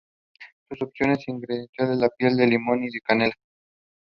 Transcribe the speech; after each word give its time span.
It 0.71 0.79
was 0.81 0.89
his 0.95 1.07
second 1.19 1.43
project 1.43 1.69
for 1.77 1.85
which 1.95 2.11
he 2.17 2.25
is 2.25 2.51
most 2.59 2.99
well 3.07 3.17
known. 3.19 3.31